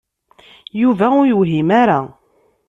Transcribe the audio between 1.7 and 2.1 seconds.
ara.